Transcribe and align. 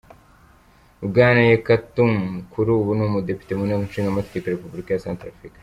Bwana 1.07 1.41
Yekatom 1.49 2.11
kuri 2.51 2.69
ubu 2.77 2.91
ni 2.97 3.03
umudepite 3.07 3.51
mu 3.57 3.63
nteko 3.67 3.83
ishingamategeko 3.85 4.45
ya 4.47 4.53
Repubulika 4.55 4.89
ya 4.91 5.03
Centrafrique. 5.07 5.59